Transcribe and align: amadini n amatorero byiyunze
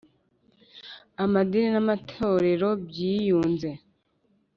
amadini 1.23 1.69
n 1.73 1.77
amatorero 1.83 2.69
byiyunze 2.85 3.69